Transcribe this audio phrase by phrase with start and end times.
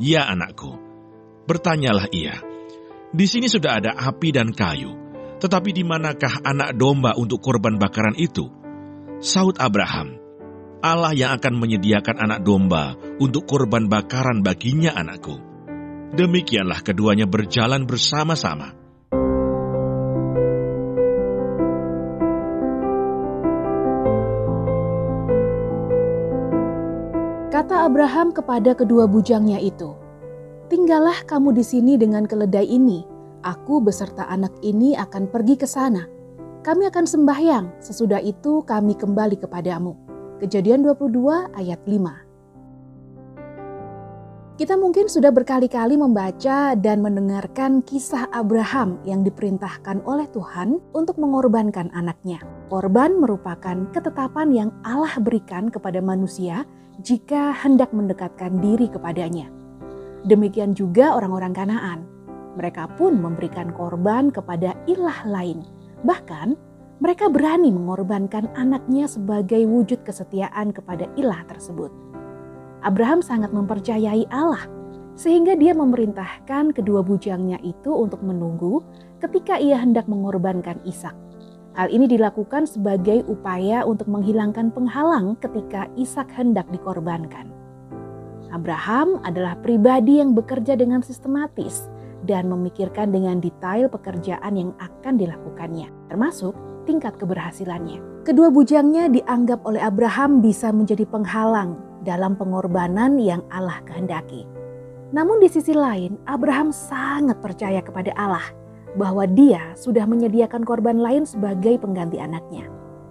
[0.00, 0.80] Ya anakku,
[1.44, 2.40] bertanyalah ia.
[3.12, 4.96] Di sini sudah ada api dan kayu,
[5.36, 8.48] tetapi di manakah anak domba untuk korban bakaran itu?
[9.20, 10.16] Saud Abraham,
[10.80, 15.36] Allah yang akan menyediakan anak domba untuk korban bakaran baginya anakku.
[16.16, 18.79] Demikianlah keduanya berjalan bersama-sama.
[27.50, 29.90] Kata Abraham kepada kedua bujangnya itu,
[30.70, 33.02] "Tinggallah kamu di sini dengan keledai ini.
[33.42, 36.06] Aku beserta anak ini akan pergi ke sana.
[36.62, 39.98] Kami akan sembahyang, sesudah itu kami kembali kepadamu."
[40.38, 42.22] Kejadian 22 ayat 5.
[44.54, 51.90] Kita mungkin sudah berkali-kali membaca dan mendengarkan kisah Abraham yang diperintahkan oleh Tuhan untuk mengorbankan
[51.98, 52.59] anaknya.
[52.70, 56.62] Korban merupakan ketetapan yang Allah berikan kepada manusia
[57.02, 59.50] jika hendak mendekatkan diri kepadanya.
[60.22, 62.06] Demikian juga orang-orang Kanaan.
[62.54, 65.66] Mereka pun memberikan korban kepada ilah lain.
[66.06, 66.54] Bahkan
[67.02, 71.90] mereka berani mengorbankan anaknya sebagai wujud kesetiaan kepada ilah tersebut.
[72.86, 74.70] Abraham sangat mempercayai Allah,
[75.18, 78.86] sehingga dia memerintahkan kedua bujangnya itu untuk menunggu
[79.18, 81.29] ketika ia hendak mengorbankan Ishak.
[81.78, 87.46] Hal ini dilakukan sebagai upaya untuk menghilangkan penghalang ketika Ishak hendak dikorbankan.
[88.50, 91.86] Abraham adalah pribadi yang bekerja dengan sistematis
[92.26, 96.58] dan memikirkan dengan detail pekerjaan yang akan dilakukannya, termasuk
[96.90, 98.26] tingkat keberhasilannya.
[98.26, 104.44] Kedua bujangnya dianggap oleh Abraham bisa menjadi penghalang dalam pengorbanan yang Allah kehendaki.
[105.14, 108.44] Namun di sisi lain, Abraham sangat percaya kepada Allah
[108.98, 112.66] bahwa dia sudah menyediakan korban lain sebagai pengganti anaknya.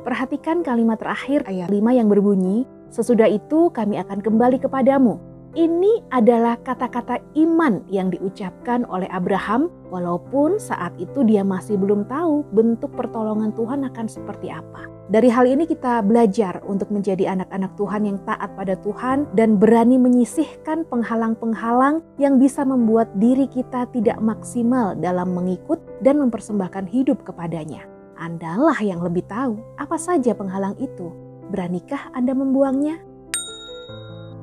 [0.00, 6.54] Perhatikan kalimat terakhir ayat 5 yang berbunyi, Sesudah itu kami akan kembali kepadamu ini adalah
[6.62, 13.50] kata-kata iman yang diucapkan oleh Abraham, walaupun saat itu dia masih belum tahu bentuk pertolongan
[13.58, 14.86] Tuhan akan seperti apa.
[15.10, 19.98] Dari hal ini, kita belajar untuk menjadi anak-anak Tuhan yang taat pada Tuhan dan berani
[19.98, 27.82] menyisihkan penghalang-penghalang yang bisa membuat diri kita tidak maksimal dalam mengikut dan mempersembahkan hidup kepadanya.
[28.22, 31.10] Andalah yang lebih tahu apa saja penghalang itu.
[31.50, 33.09] Beranikah Anda membuangnya?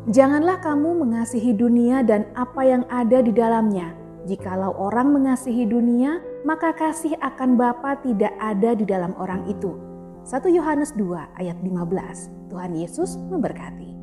[0.08, 3.92] Janganlah kamu mengasihi dunia dan apa yang ada di dalamnya.
[4.24, 9.76] Jikalau orang mengasihi dunia, maka kasih akan Bapa tidak ada di dalam orang itu.
[10.24, 11.12] 1 Yohanes 2
[11.44, 12.32] ayat 15.
[12.48, 13.97] Tuhan Yesus memberkati.